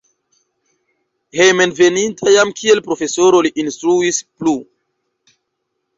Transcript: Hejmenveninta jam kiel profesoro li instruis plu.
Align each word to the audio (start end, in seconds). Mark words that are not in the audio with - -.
Hejmenveninta 1.41 2.33
jam 2.37 2.55
kiel 2.61 2.83
profesoro 2.89 3.45
li 3.49 3.55
instruis 3.65 4.23
plu. 4.41 4.59